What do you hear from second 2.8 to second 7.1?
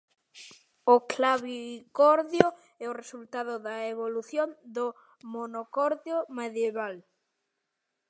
é o resultado da evolución do monocordio medieval.